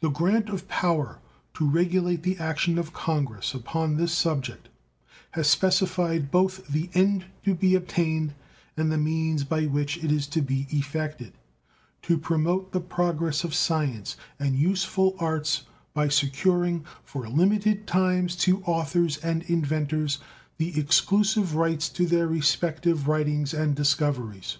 [0.00, 1.18] The grant of power
[1.54, 4.68] to regulate the action of Congress upon this subject
[5.30, 8.34] has specified both the end to be obtained
[8.76, 11.32] and the means by which it is to be effected,
[12.02, 15.62] "to promote the progress of science and useful arts
[15.94, 20.18] by securing for limited times to authors and inventors
[20.58, 24.58] the exclusive right to their respective writings and discoveries".